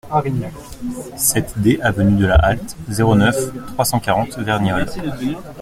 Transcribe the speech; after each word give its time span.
sept 1.15 1.53
D 1.59 1.79
avenue 1.79 2.17
de 2.17 2.25
la 2.25 2.33
Halte, 2.43 2.75
zéro 2.89 3.15
neuf, 3.15 3.35
trois 3.75 3.85
cent 3.85 3.99
quarante, 3.99 4.35
Verniolle 4.39 4.87